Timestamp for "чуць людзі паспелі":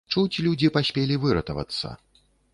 0.13-1.19